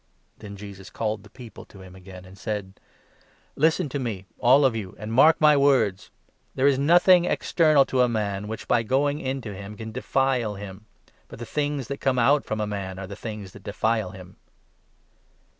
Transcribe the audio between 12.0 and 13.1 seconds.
come out from a man are